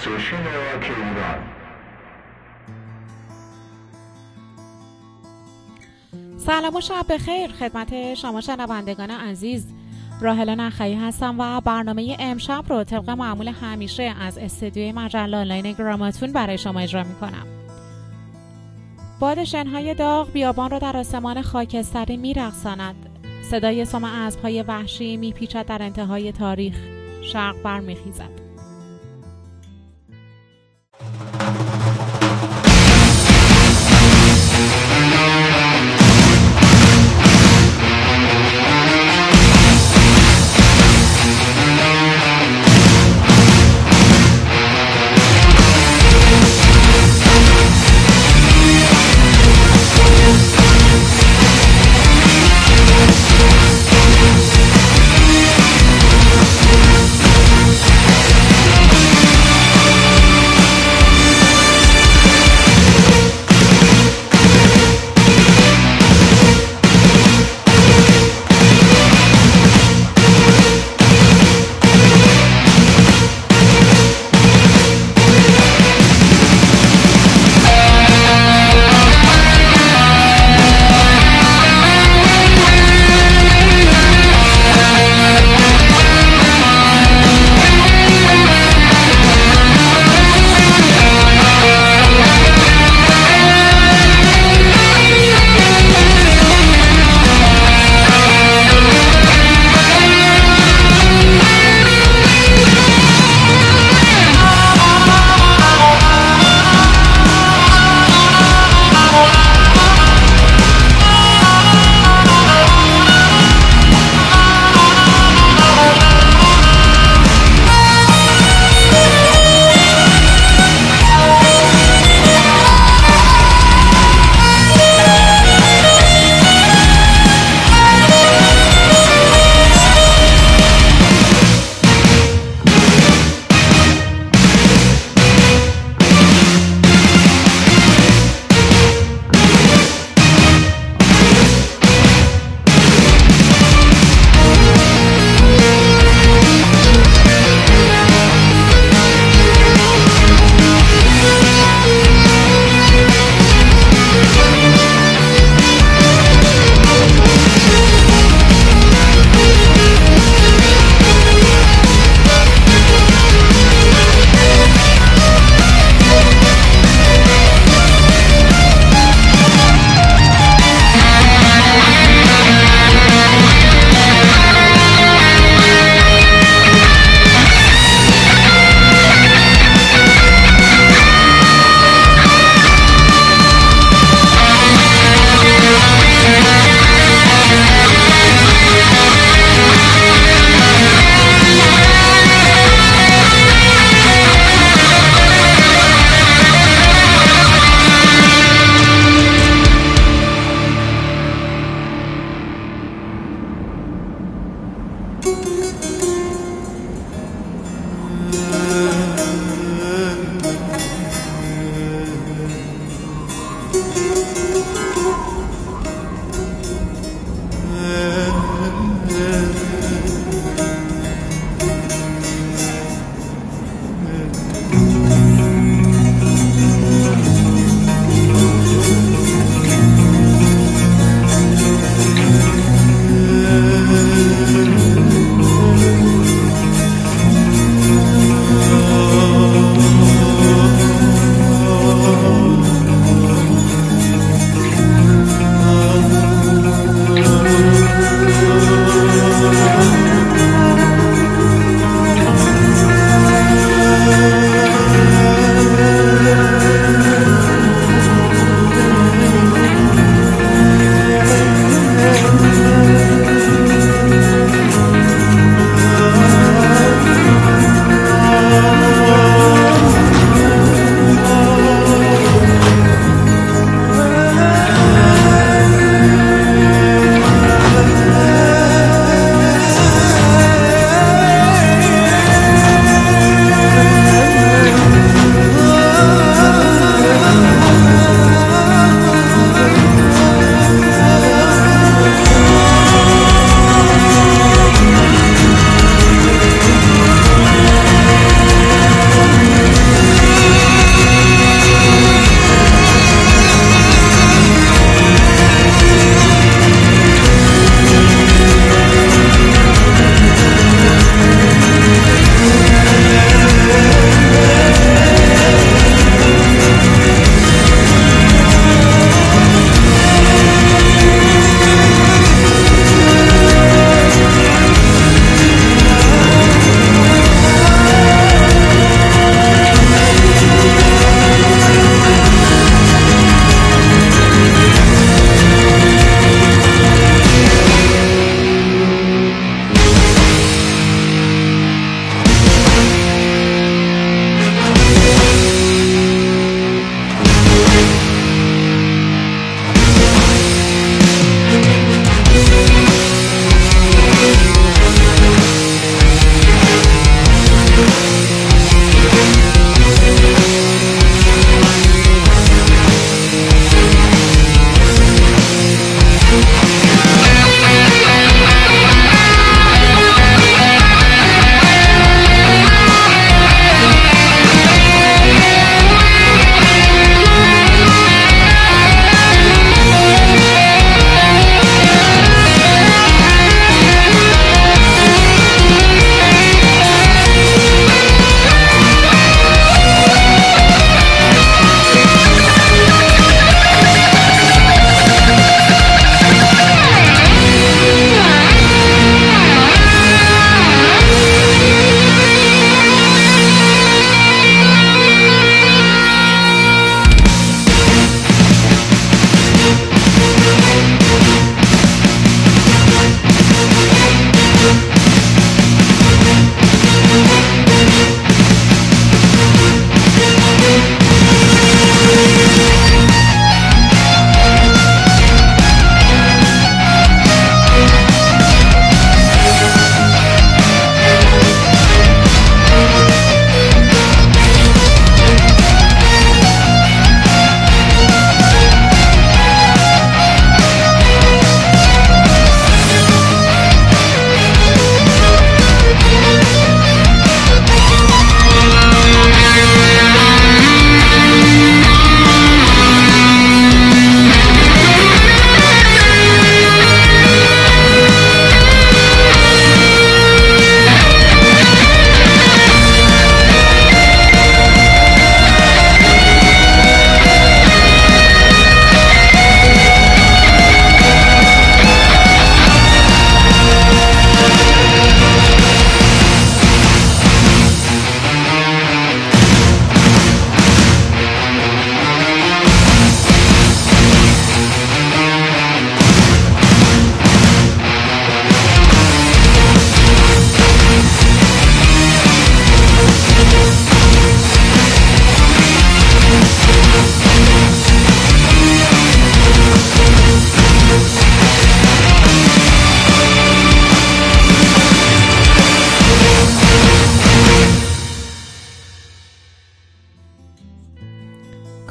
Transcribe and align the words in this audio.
استیشن 0.00 0.44
راک 0.44 0.82
ایران 0.82 1.38
سلام 6.36 6.76
و 6.76 6.80
شب 6.80 7.04
بخیر. 7.08 7.50
خدمت 7.50 8.14
شما 8.14 8.40
شنوندگان 8.40 9.10
عزیز. 9.10 9.66
راهلا 10.20 10.54
نخعی 10.54 10.94
هستم 10.94 11.36
و 11.38 11.60
برنامه 11.60 12.16
امشب 12.20 12.64
رو 12.68 12.84
طبق 12.84 13.10
معمول 13.10 13.48
همیشه 13.48 14.14
از 14.20 14.38
استدیوی 14.38 14.92
مجله 14.92 15.36
آنلاین 15.36 15.72
گراماتون 15.72 16.32
برای 16.32 16.58
شما 16.58 16.80
اجرا 16.80 17.04
می 17.04 17.14
کنم. 17.14 17.46
باد 19.20 19.44
شنهای 19.44 19.94
داغ 19.94 20.32
بیابان 20.32 20.70
رو 20.70 20.78
در 20.78 20.96
آسمان 20.96 21.42
خاکستری 21.42 22.16
میرقصاند. 22.16 23.20
صدای 23.50 23.84
سم 23.84 24.04
اسبهای 24.04 24.62
وحشی 24.62 25.16
میپیچد 25.16 25.66
در 25.66 25.82
انتهای 25.82 26.32
تاریخ. 26.32 26.76
شرق 27.22 27.62
برمیخیزد. 27.62 28.49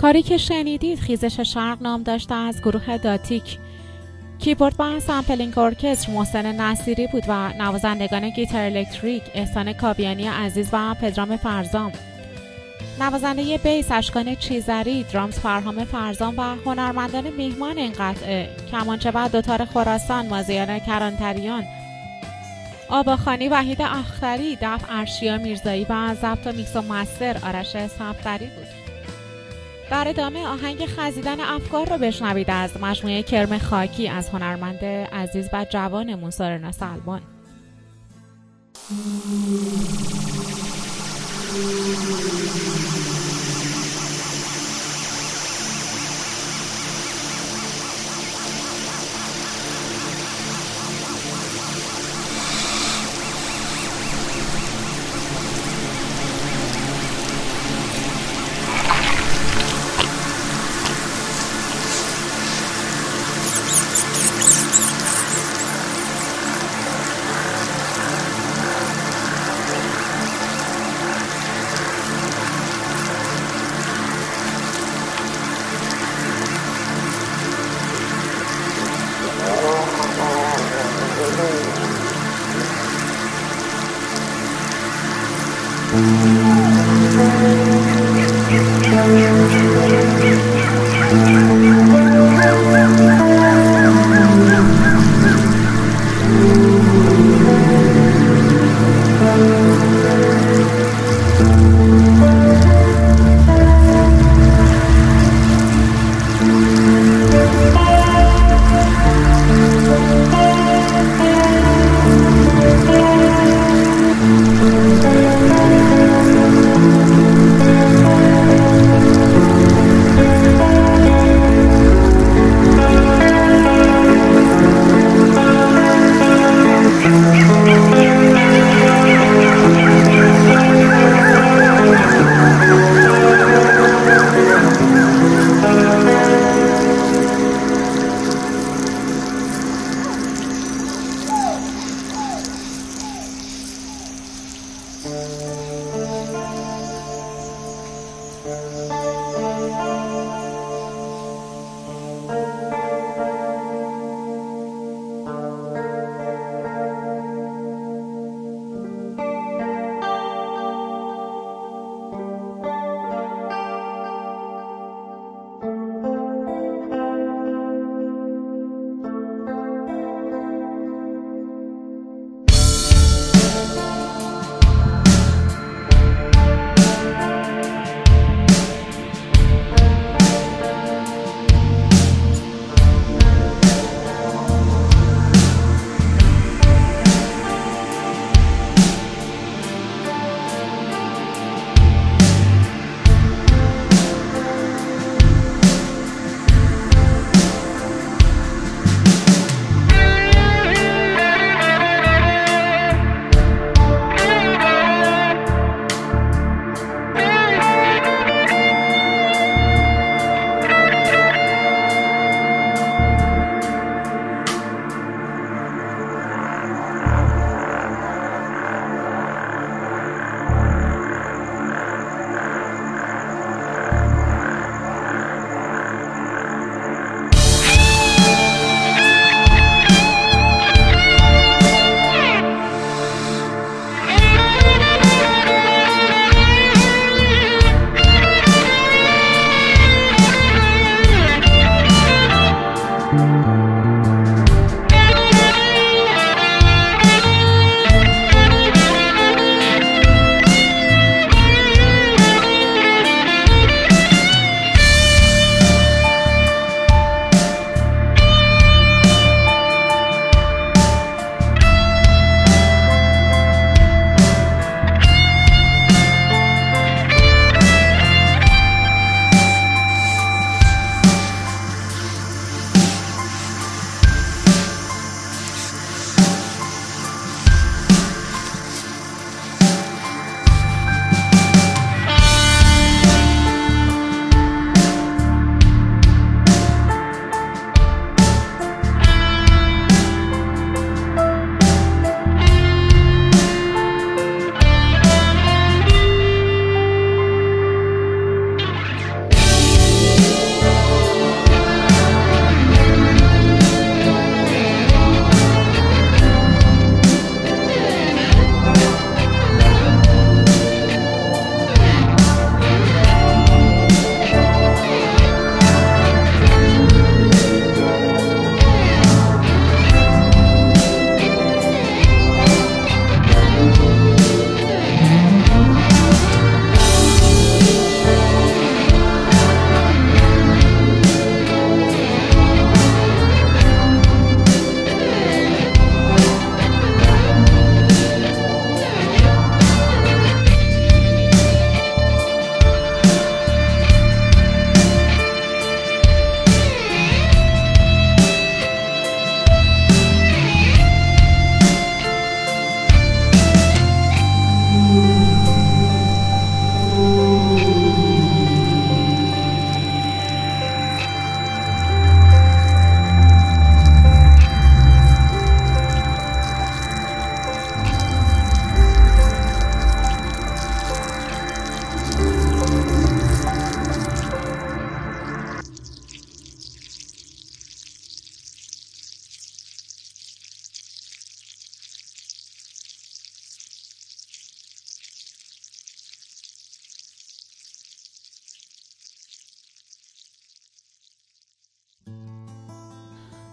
کاری 0.09 0.23
که 0.23 0.37
شنیدید 0.37 0.99
خیزش 0.99 1.39
شرق 1.39 1.81
نام 1.81 2.03
داشته 2.03 2.35
از 2.35 2.61
گروه 2.61 2.97
داتیک. 2.97 3.57
کیبورد 4.39 4.75
و 4.79 4.99
sampling 4.99 5.59
ارکستر 5.59 6.11
محسن 6.11 6.61
نصیری 6.61 7.07
بود 7.07 7.23
و 7.27 7.53
نوازندگان 7.53 8.29
گیتار 8.29 8.61
الکتریک 8.61 9.23
احسان 9.33 9.73
کابیانی 9.73 10.27
عزیز 10.27 10.69
و 10.71 10.95
پدرام 11.01 11.37
فرزام. 11.37 11.91
نوازنده 12.99 13.57
بیس 13.57 13.91
اشکان 13.91 14.35
چیزری 14.35 15.03
درامز 15.03 15.39
فرهام 15.39 15.85
فرزان 15.85 16.35
و 16.35 16.55
هنرمندان 16.65 17.29
میهمان 17.29 17.77
این 17.77 17.93
قطعه. 17.99 18.49
کمانچه 18.71 19.11
و 19.13 19.29
دوتار 19.33 19.65
خراسان 19.65 20.27
مازیان 20.27 20.79
کرانتریان. 20.79 21.63
آواخوانی 22.89 23.49
وحید 23.49 23.81
اختری 23.81 24.57
دف 24.61 24.85
ارشیا 24.89 25.37
میرزایی 25.37 25.85
و 25.89 26.15
ضبط 26.15 26.47
و 26.47 26.51
میکس 26.51 26.75
و 26.75 26.81
master 26.81 27.37
آرش 27.43 27.87
صفدری 27.87 28.45
بود. 28.45 28.78
در 29.89 30.07
ادامه 30.07 30.47
آهنگ 30.47 30.85
خزیدن 30.85 31.39
افکار 31.39 31.89
رو 31.89 31.97
بشنوید 31.97 32.49
از 32.49 32.77
مجموعه 32.81 33.23
کرم 33.23 33.57
خاکی 33.57 34.07
از 34.07 34.29
هنرمند 34.29 34.85
عزیز 34.85 35.49
و 35.53 35.65
جوان 35.69 36.29
سارنا 36.29 36.71
سلمان 36.71 37.21
Thank 41.51 43.03
you. 43.03 43.08
Thank 85.91 86.29
you. 91.29 91.48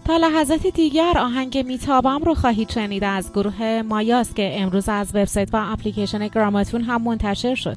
تا 0.06 0.16
لحظات 0.16 0.66
دیگر 0.66 1.18
آهنگ 1.18 1.66
میتابم 1.66 2.18
رو 2.24 2.34
خواهید 2.34 2.70
شنید 2.70 3.04
از 3.04 3.32
گروه 3.32 3.82
مایاس 3.82 4.34
که 4.34 4.60
امروز 4.60 4.88
از 4.88 5.10
وبسایت 5.14 5.54
و 5.54 5.72
اپلیکیشن 5.72 6.28
گراماتون 6.28 6.82
هم 6.82 7.02
منتشر 7.02 7.54
شد. 7.54 7.76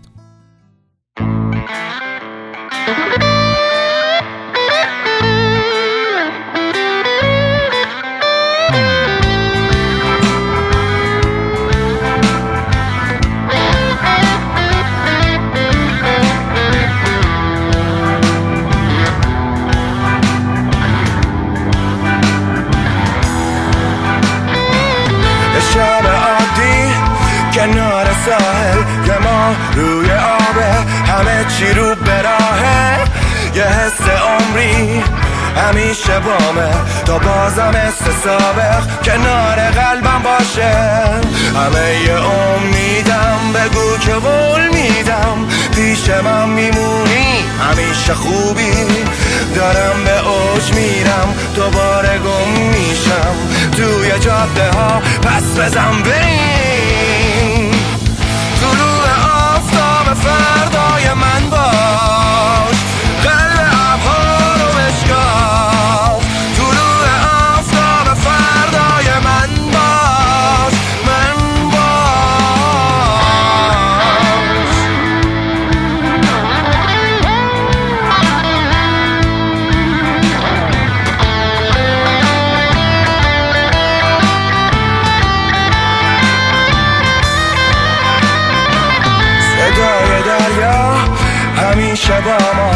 همیشه 92.10 92.22
با 92.22 92.54
ما 92.54 92.72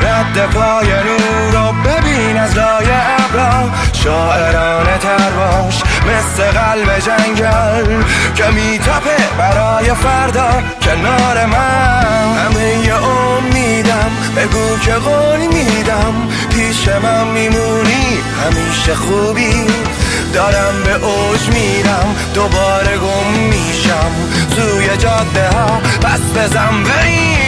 رد 0.00 0.50
پای 0.50 0.86
نور 0.86 1.52
رو 1.52 1.72
ببین 1.72 2.36
از 2.36 2.56
لای 2.56 2.86
ابرا. 3.18 3.70
شاعرانه 3.92 4.98
تر 4.98 5.30
باش 5.30 5.82
مثل 6.06 6.42
قلب 6.42 6.98
جنگل 6.98 8.02
که 8.34 8.44
میتپه 8.46 9.16
برای 9.38 9.94
فردا 9.94 10.62
کنار 10.82 11.46
من. 11.46 12.36
همه 12.38 12.86
ی 12.86 12.90
امیدم 12.90 14.10
بگو 14.36 14.78
که 14.78 14.92
قول 14.92 15.46
میدم. 15.46 16.14
پیش 16.50 16.88
من 16.88 17.26
میمونی 17.26 18.18
همیشه 18.44 18.94
خوبی. 18.94 19.66
دارم 20.34 20.82
به 20.84 21.06
اوج 21.06 21.48
میرم 21.48 22.16
دوباره 22.34 22.96
گم 22.98 23.40
میشم. 23.40 24.12
توی 24.56 24.96
جاده 24.96 25.48
ها 25.48 25.80
پس 26.02 26.20
بزن 26.20 26.82
بریم. 26.84 27.47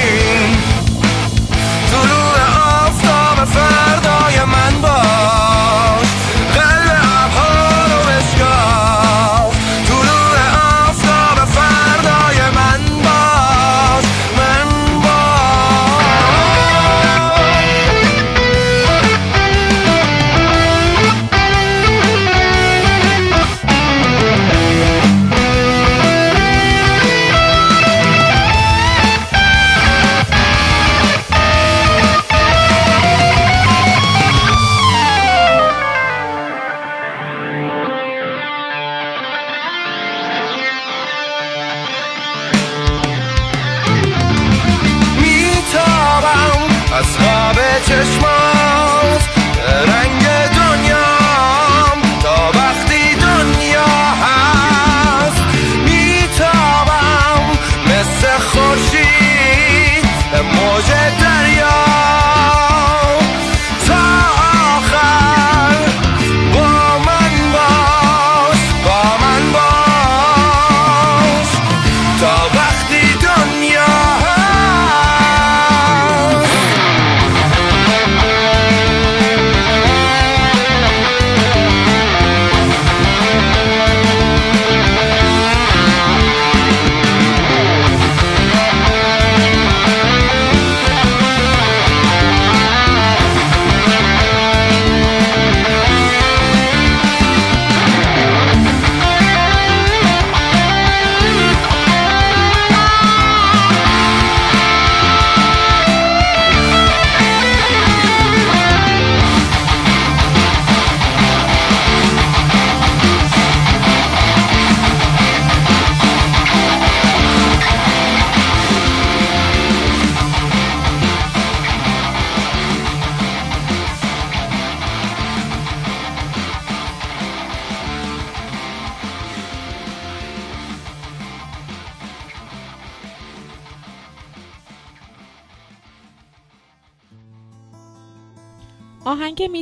fire 3.52 3.89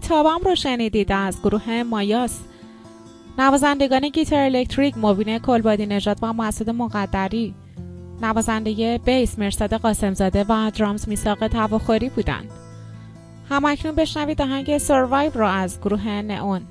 میتابم 0.09 0.41
رو 0.45 0.55
شنیدید 0.55 1.13
از 1.13 1.43
گروه 1.43 1.83
مایاس. 1.83 2.39
نوازندگان 3.39 4.09
گیتار 4.09 4.39
الکتریک 4.39 4.95
مبین 4.97 5.39
کلبادی 5.39 5.87
نژاد 5.87 6.19
و 6.23 6.33
مسعود 6.33 6.71
مقدری. 6.71 7.55
نوازنده 8.23 9.01
بیس 9.05 9.39
مرسد 9.39 9.75
قاسمزاده 9.75 10.45
و 10.49 10.71
درامز 10.71 11.09
میساق 11.09 11.49
تواخوری 11.49 12.09
بودند. 12.09 12.51
همکنون 13.51 13.95
بشنوید 13.95 14.43
آهنگ 14.43 14.79
سروایو 14.79 15.33
رو 15.35 15.47
از 15.47 15.81
گروه 15.81 16.09
نئون. 16.09 16.63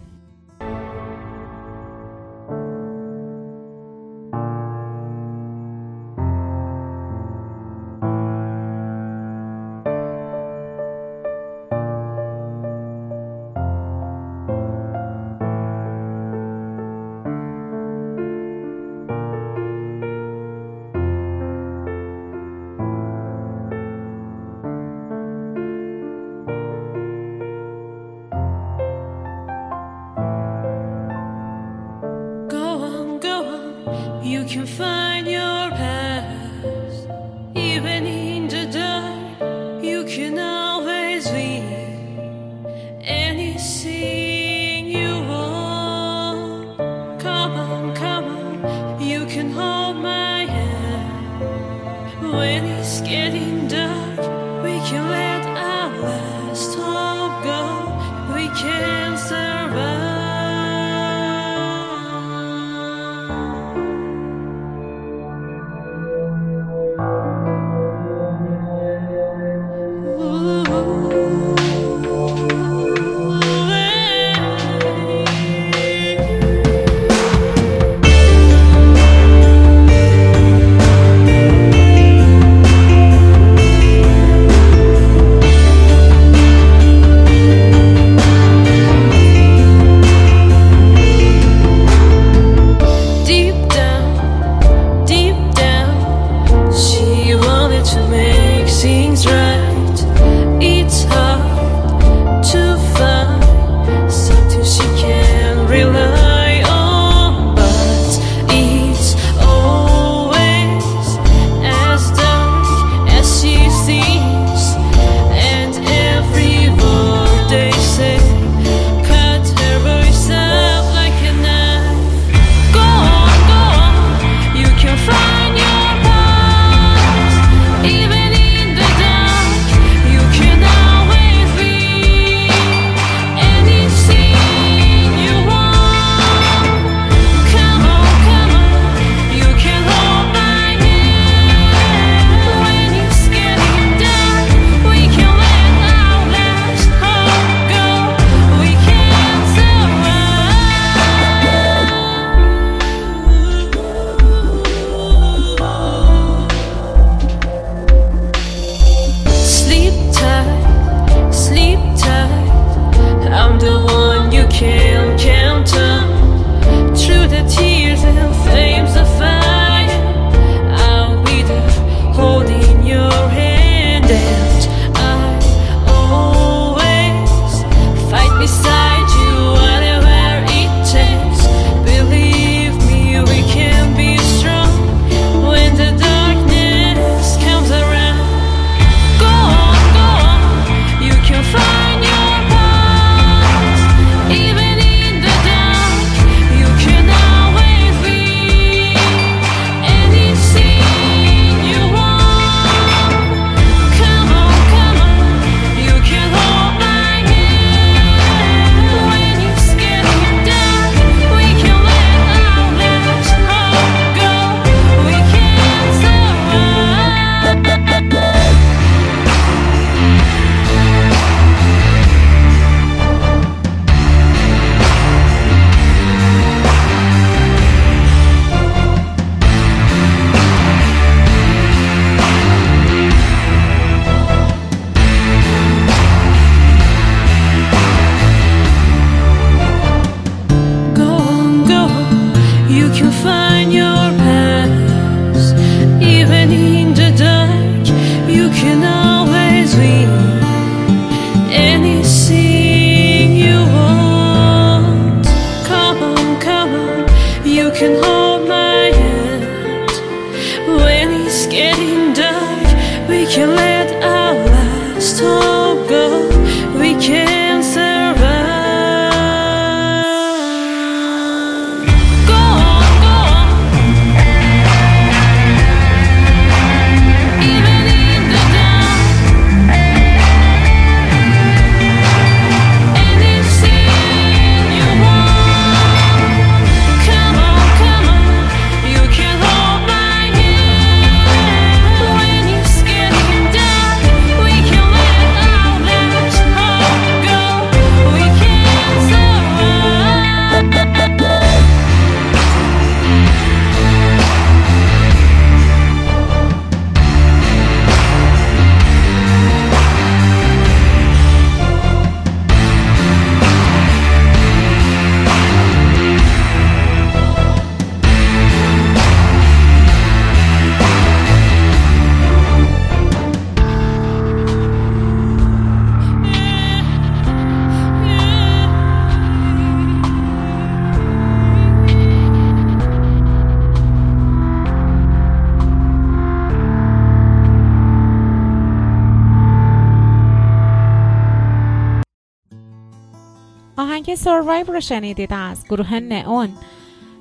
Survive 344.17 344.71
رو 344.73 344.80
شنیدید 344.80 345.34
از 345.34 345.65
گروه 345.69 345.99
نئون. 345.99 346.49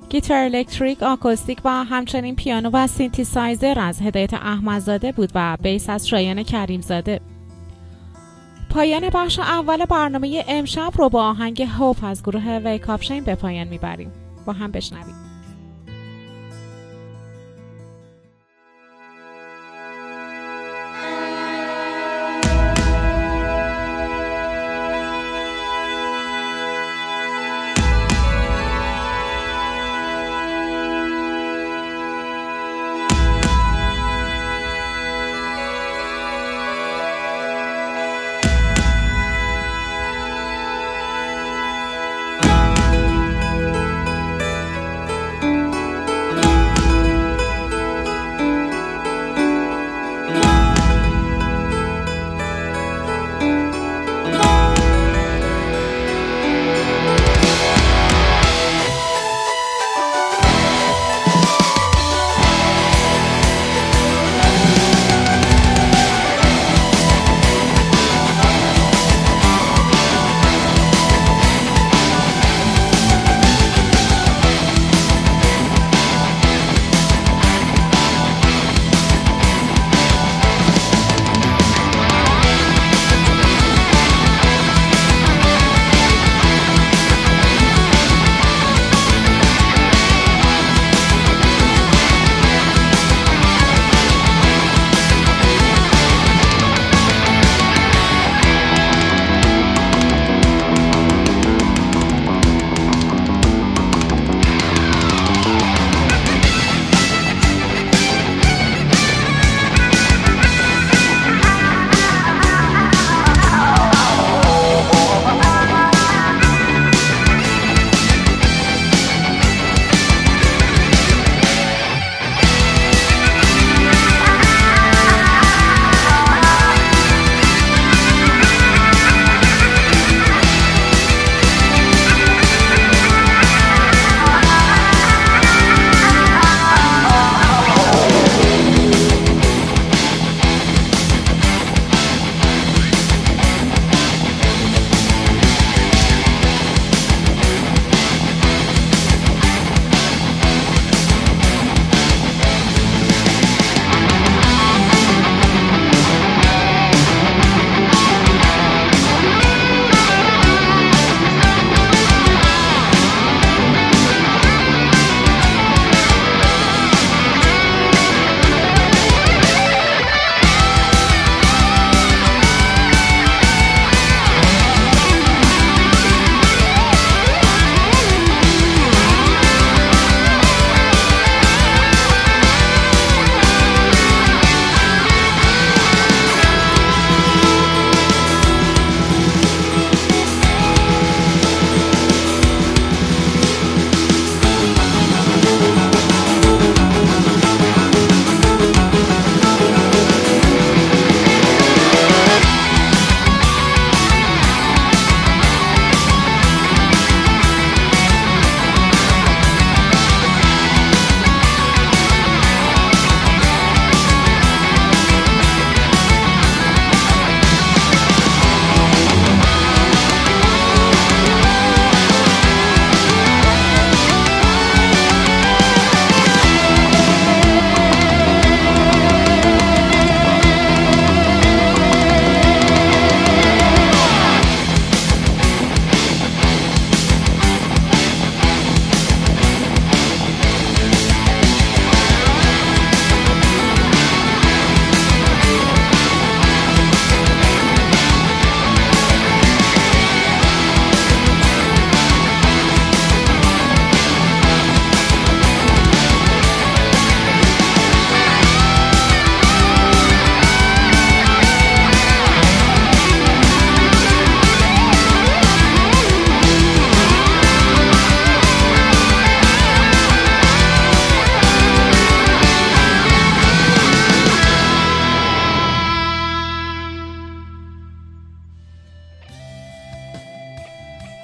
گیتار 0.09 0.37
الکتریک، 0.37 1.03
آکوستیک 1.03 1.57
و 1.65 1.69
همچنین 1.69 2.35
پیانو 2.35 2.69
و 2.73 2.87
سینتیسایزر 2.87 3.79
از 3.79 4.01
هدایت 4.01 4.33
احمدزاده 4.33 5.11
بود 5.11 5.31
و 5.35 5.57
بیس 5.61 5.89
از 5.89 6.07
شایان 6.07 6.43
کریمزاده. 6.43 7.19
پایان 8.69 9.09
بخش 9.09 9.39
اول 9.39 9.85
برنامه 9.85 10.45
امشب 10.47 10.91
رو 10.95 11.09
با 11.09 11.23
آهنگ 11.23 11.61
Hope 11.61 12.03
از 12.03 12.23
گروه 12.23 12.57
ویکاپشین 12.57 13.23
به 13.23 13.35
پایان 13.35 13.67
می‌بریم. 13.67 14.11
با 14.45 14.53
هم 14.53 14.71
بشنویم. 14.71 15.26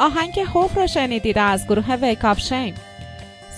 آهنگ 0.04 0.40
Hope 0.40 0.78
رو 0.80 0.88
شنیدید 0.88 1.38
از 1.38 1.68
گروه 1.68 1.96
ویکاپ 1.96 2.40
شین 2.40 2.74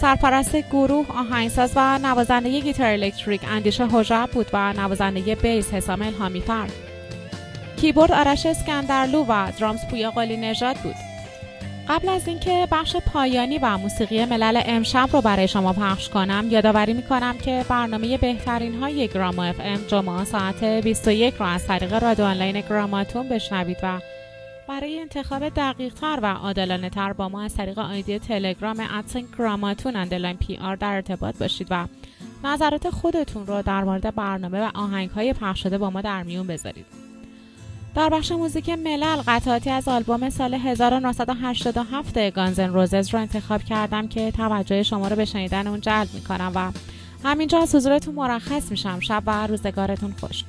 سرپرست 0.01 0.55
گروه 0.55 1.05
آهنگساز 1.09 1.71
و 1.75 1.99
نوازنده 1.99 2.59
گیتار 2.59 2.87
الکتریک 2.87 3.41
اندیشه 3.49 3.87
حجاب 3.87 4.29
بود 4.29 4.47
و 4.53 4.73
نوازنده 4.73 5.35
بیس 5.35 5.73
حسام 5.73 6.01
الهامی 6.01 6.41
فرد. 6.41 6.71
کیبورد 7.81 8.11
آرش 8.11 8.45
اسکندرلو 8.45 9.25
و 9.29 9.51
درامز 9.59 9.79
پویا 9.89 10.11
قالی 10.11 10.37
نژاد 10.37 10.75
بود. 10.75 10.95
قبل 11.89 12.09
از 12.09 12.27
اینکه 12.27 12.67
بخش 12.71 12.95
پایانی 12.95 13.57
و 13.57 13.77
موسیقی 13.77 14.25
ملل 14.25 14.61
امشب 14.65 15.09
رو 15.13 15.21
برای 15.21 15.47
شما 15.47 15.73
پخش 15.73 16.09
کنم 16.09 16.47
یادآوری 16.49 16.93
می‌کنم 16.93 17.37
که 17.37 17.65
برنامه 17.69 18.17
بهترین 18.17 18.75
های 18.75 19.07
گراما 19.07 19.43
اف 19.43 19.59
ام 19.59 19.79
جمعه 19.87 20.23
ساعت 20.23 20.63
21 20.63 21.33
رو 21.33 21.45
از 21.45 21.67
طریق 21.67 22.03
رادیو 22.03 22.25
آنلاین 22.25 22.61
گراماتون 22.61 23.29
بشنوید 23.29 23.77
و 23.83 23.99
برای 24.67 24.99
انتخاب 24.99 25.49
دقیق 25.49 25.93
تر 25.93 26.19
و 26.21 26.25
عادلانه 26.25 26.89
تر 26.89 27.13
با 27.13 27.29
ما 27.29 27.41
از 27.41 27.55
طریق 27.55 27.79
آیدی 27.79 28.19
تلگرام 28.19 28.79
at 28.79 28.94
sign 28.94 29.23
گراماتون 29.37 29.95
underline 29.95 30.37
PR 30.37 30.75
در 30.75 30.93
ارتباط 30.93 31.37
باشید 31.37 31.67
و 31.69 31.87
نظرات 32.43 32.89
خودتون 32.89 33.47
رو 33.47 33.61
در 33.61 33.83
مورد 33.83 34.15
برنامه 34.15 34.61
و 34.61 34.71
آهنگ 34.73 35.09
های 35.09 35.33
پخش 35.33 35.63
شده 35.63 35.77
با 35.77 35.89
ما 35.89 36.01
در 36.01 36.23
میون 36.23 36.47
بذارید. 36.47 36.85
در 37.95 38.09
بخش 38.09 38.31
موزیک 38.31 38.69
ملل 38.69 39.21
قطعاتی 39.27 39.69
از 39.69 39.87
آلبوم 39.87 40.29
سال 40.29 40.53
1987 40.53 42.31
Guns 42.31 42.59
N' 42.59 42.73
Roses 42.73 43.13
رو 43.13 43.19
انتخاب 43.19 43.63
کردم 43.63 44.07
که 44.07 44.31
توجه 44.31 44.83
شما 44.83 45.07
رو 45.07 45.15
به 45.15 45.25
شنیدن 45.25 45.67
اون 45.67 45.81
جلب 45.81 46.07
می‌کنم 46.13 46.51
و 46.55 46.71
همینجا 47.23 47.59
از 47.59 47.75
حضورتون 47.75 48.15
مرخص 48.15 48.71
میشم. 48.71 48.99
شب 48.99 49.23
و 49.25 49.47
روزگارتون 49.47 50.15
خوش. 50.19 50.43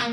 Oh, 0.00 0.06